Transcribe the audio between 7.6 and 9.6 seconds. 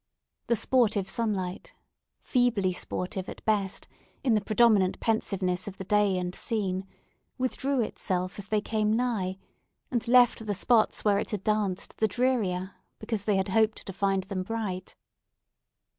itself as they came nigh,